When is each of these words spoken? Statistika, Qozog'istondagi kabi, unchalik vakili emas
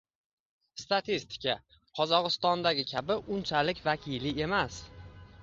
Statistika, 0.83 1.53
Qozog'istondagi 1.99 2.87
kabi, 2.95 3.19
unchalik 3.37 3.85
vakili 3.91 4.35
emas 4.49 4.83